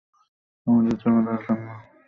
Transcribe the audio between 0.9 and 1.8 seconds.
যাওয়া দরকার, না?